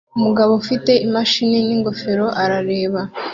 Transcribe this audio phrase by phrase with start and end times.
[0.17, 3.01] Umugabo ufite imashini n'ingofero arareba